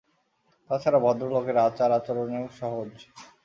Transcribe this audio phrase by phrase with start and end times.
[0.69, 2.91] তা ছাড়া ভদ্রলোকের আচার-আচরণেও সহজ।